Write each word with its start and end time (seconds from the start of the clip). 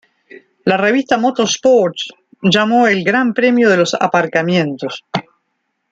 La 0.65 0.77
revista 0.77 1.19
Motorsport 1.19 1.93
llamó 2.41 2.87
"El 2.87 3.03
Gran 3.03 3.35
Premio 3.35 3.69
de 3.69 3.77
los 3.77 3.93
Aparcamientos". 3.93 5.03